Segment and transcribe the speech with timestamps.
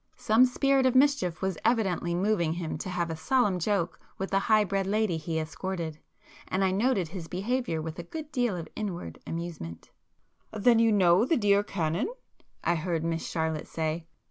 [0.17, 4.39] Some spirit of mischief was evidently moving him to have a solemn joke with the
[4.39, 5.99] high bred lady he escorted,
[6.47, 9.91] and I noted his behaviour with a good deal of inward amusement.
[10.51, 12.11] [p 135]"Then you know the dear Canon?"
[12.63, 14.07] I heard Miss Charlotte say.